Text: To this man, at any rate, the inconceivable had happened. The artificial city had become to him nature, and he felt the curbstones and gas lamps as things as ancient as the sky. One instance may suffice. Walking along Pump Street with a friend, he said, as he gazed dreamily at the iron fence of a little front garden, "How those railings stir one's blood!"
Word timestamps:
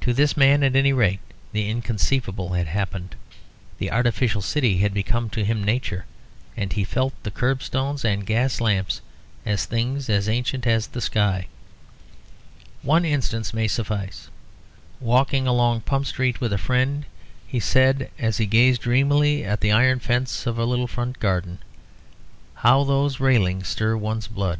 To 0.00 0.12
this 0.12 0.36
man, 0.36 0.64
at 0.64 0.74
any 0.74 0.92
rate, 0.92 1.20
the 1.52 1.70
inconceivable 1.70 2.54
had 2.54 2.66
happened. 2.66 3.14
The 3.78 3.92
artificial 3.92 4.42
city 4.42 4.78
had 4.78 4.92
become 4.92 5.30
to 5.30 5.44
him 5.44 5.62
nature, 5.62 6.04
and 6.56 6.72
he 6.72 6.82
felt 6.82 7.14
the 7.22 7.30
curbstones 7.30 8.04
and 8.04 8.26
gas 8.26 8.60
lamps 8.60 9.02
as 9.46 9.64
things 9.64 10.10
as 10.10 10.28
ancient 10.28 10.66
as 10.66 10.88
the 10.88 11.00
sky. 11.00 11.46
One 12.82 13.04
instance 13.04 13.54
may 13.54 13.68
suffice. 13.68 14.30
Walking 14.98 15.46
along 15.46 15.82
Pump 15.82 16.06
Street 16.06 16.40
with 16.40 16.52
a 16.52 16.58
friend, 16.58 17.04
he 17.46 17.60
said, 17.60 18.10
as 18.18 18.38
he 18.38 18.46
gazed 18.46 18.82
dreamily 18.82 19.44
at 19.44 19.60
the 19.60 19.70
iron 19.70 20.00
fence 20.00 20.44
of 20.44 20.58
a 20.58 20.64
little 20.64 20.88
front 20.88 21.20
garden, 21.20 21.58
"How 22.54 22.82
those 22.82 23.20
railings 23.20 23.68
stir 23.68 23.96
one's 23.96 24.26
blood!" 24.26 24.58